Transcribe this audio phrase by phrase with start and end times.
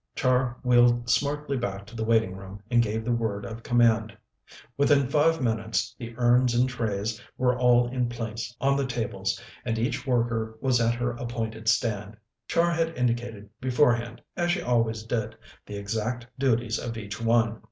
[0.15, 4.17] Char wheeled smartly back to the waiting room and gave the word of command.
[4.75, 9.77] Within five minutes the urns and trays were all in place on the tables, and
[9.77, 12.17] each worker was at her appointed stand.
[12.47, 15.35] Char had indicated beforehand, as she always did,
[15.67, 17.59] the exact duties of each one.